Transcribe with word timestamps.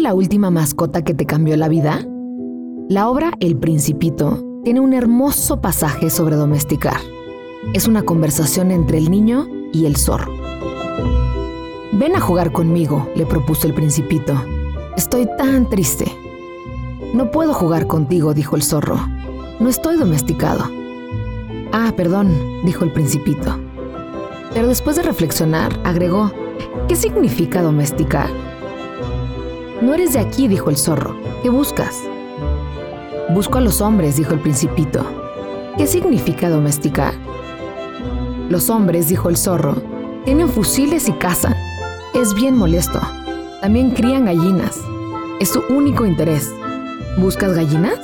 la 0.00 0.14
última 0.14 0.50
mascota 0.50 1.02
que 1.02 1.12
te 1.12 1.26
cambió 1.26 1.56
la 1.56 1.68
vida? 1.68 2.04
La 2.88 3.08
obra 3.10 3.32
El 3.40 3.56
Principito 3.56 4.42
tiene 4.64 4.80
un 4.80 4.94
hermoso 4.94 5.60
pasaje 5.60 6.08
sobre 6.08 6.36
domesticar. 6.36 6.96
Es 7.74 7.86
una 7.86 8.02
conversación 8.02 8.70
entre 8.70 8.98
el 8.98 9.10
niño 9.10 9.46
y 9.72 9.84
el 9.84 9.96
zorro. 9.96 10.32
Ven 11.92 12.16
a 12.16 12.20
jugar 12.20 12.52
conmigo, 12.52 13.08
le 13.16 13.26
propuso 13.26 13.66
el 13.66 13.74
principito. 13.74 14.34
Estoy 14.96 15.28
tan 15.36 15.68
triste. 15.68 16.06
No 17.12 17.30
puedo 17.30 17.52
jugar 17.52 17.86
contigo, 17.86 18.32
dijo 18.32 18.56
el 18.56 18.62
zorro. 18.62 18.98
No 19.60 19.68
estoy 19.68 19.96
domesticado. 19.96 20.64
Ah, 21.72 21.92
perdón, 21.96 22.32
dijo 22.64 22.82
el 22.82 22.92
principito. 22.92 23.58
Pero 24.54 24.68
después 24.68 24.96
de 24.96 25.02
reflexionar, 25.02 25.78
agregó, 25.84 26.32
¿qué 26.88 26.96
significa 26.96 27.62
domesticar? 27.62 28.30
No 29.82 29.92
eres 29.92 30.14
de 30.14 30.20
aquí, 30.20 30.48
dijo 30.48 30.70
el 30.70 30.76
zorro. 30.76 31.16
¿Qué 31.42 31.50
buscas? 31.50 32.02
Busco 33.30 33.58
a 33.58 33.60
los 33.60 33.82
hombres, 33.82 34.16
dijo 34.16 34.32
el 34.32 34.40
principito. 34.40 35.04
¿Qué 35.76 35.86
significa 35.86 36.48
domesticar? 36.48 37.12
Los 38.48 38.70
hombres, 38.70 39.08
dijo 39.08 39.28
el 39.28 39.36
zorro, 39.36 39.74
tienen 40.24 40.48
fusiles 40.48 41.08
y 41.08 41.12
cazan. 41.12 41.54
Es 42.14 42.32
bien 42.32 42.56
molesto. 42.56 43.00
También 43.60 43.90
crían 43.90 44.24
gallinas. 44.24 44.80
Es 45.40 45.50
su 45.50 45.62
único 45.68 46.06
interés. 46.06 46.50
¿Buscas 47.18 47.54
gallinas? 47.54 47.98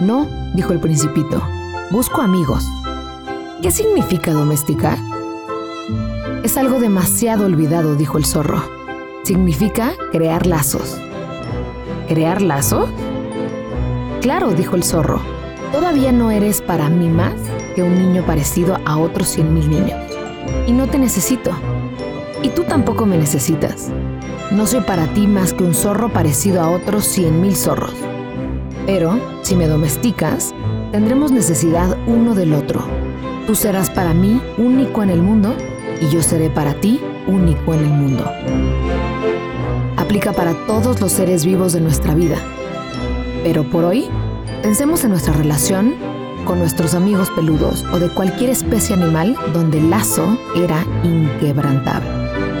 No, 0.00 0.26
dijo 0.54 0.72
el 0.72 0.80
principito. 0.80 1.40
Busco 1.92 2.20
amigos. 2.20 2.64
¿Qué 3.62 3.70
significa 3.70 4.32
domesticar? 4.32 4.98
Es 6.42 6.56
algo 6.56 6.80
demasiado 6.80 7.46
olvidado, 7.46 7.94
dijo 7.94 8.18
el 8.18 8.24
zorro. 8.24 8.83
Significa 9.24 9.94
crear 10.12 10.46
lazos. 10.46 10.98
¿Crear 12.08 12.42
lazos? 12.42 12.90
Claro, 14.20 14.52
dijo 14.52 14.76
el 14.76 14.84
zorro, 14.84 15.18
todavía 15.72 16.12
no 16.12 16.30
eres 16.30 16.60
para 16.60 16.90
mí 16.90 17.08
más 17.08 17.32
que 17.74 17.82
un 17.82 17.94
niño 17.94 18.22
parecido 18.26 18.78
a 18.84 18.98
otros 18.98 19.28
cien 19.28 19.54
mil 19.54 19.70
niños. 19.70 19.98
Y 20.66 20.72
no 20.72 20.88
te 20.88 20.98
necesito. 20.98 21.52
Y 22.42 22.50
tú 22.50 22.64
tampoco 22.64 23.06
me 23.06 23.16
necesitas. 23.16 23.88
No 24.50 24.66
soy 24.66 24.82
para 24.82 25.06
ti 25.14 25.26
más 25.26 25.54
que 25.54 25.64
un 25.64 25.74
zorro 25.74 26.10
parecido 26.10 26.60
a 26.60 26.68
otros 26.68 27.06
cien 27.06 27.40
mil 27.40 27.56
zorros. 27.56 27.94
Pero, 28.84 29.18
si 29.40 29.56
me 29.56 29.68
domesticas, 29.68 30.54
tendremos 30.92 31.32
necesidad 31.32 31.96
uno 32.06 32.34
del 32.34 32.52
otro. 32.52 32.82
Tú 33.46 33.54
serás 33.54 33.88
para 33.88 34.12
mí 34.12 34.38
único 34.58 35.02
en 35.02 35.08
el 35.08 35.22
mundo 35.22 35.54
y 36.02 36.10
yo 36.10 36.22
seré 36.22 36.50
para 36.50 36.74
ti 36.74 37.00
único 37.26 37.72
en 37.72 37.80
el 37.80 37.90
mundo. 37.90 38.30
Aplica 40.14 40.32
para 40.32 40.54
todos 40.68 41.00
los 41.00 41.10
seres 41.10 41.44
vivos 41.44 41.72
de 41.72 41.80
nuestra 41.80 42.14
vida 42.14 42.36
pero 43.44 43.62
por 43.62 43.84
hoy, 43.84 44.06
pensemos 44.62 45.04
en 45.04 45.10
nuestra 45.10 45.34
relación 45.34 45.96
con 46.46 46.60
nuestros 46.60 46.94
amigos 46.94 47.30
peludos 47.30 47.84
o 47.92 47.98
de 47.98 48.08
cualquier 48.08 48.50
especie 48.50 48.94
animal 48.94 49.36
donde 49.52 49.78
el 49.78 49.90
lazo 49.90 50.38
era 50.56 50.86
inquebrantable. 51.02 52.53